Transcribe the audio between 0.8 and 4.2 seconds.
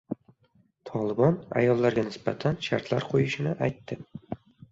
«Tolibon» ayollarga nisbatan shartlar qo‘yishini aytdi